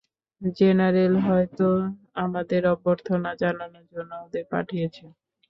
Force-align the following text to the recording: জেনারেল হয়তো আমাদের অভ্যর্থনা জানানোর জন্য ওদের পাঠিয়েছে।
জেনারেল 0.57 1.13
হয়তো 1.27 1.67
আমাদের 2.15 2.61
অভ্যর্থনা 2.73 3.29
জানানোর 3.41 3.85
জন্য 3.91 4.11
ওদের 4.25 4.45
পাঠিয়েছে। 4.51 5.03